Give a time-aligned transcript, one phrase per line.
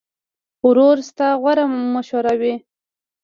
[0.67, 2.53] ورور ستا غوره مشوره وي.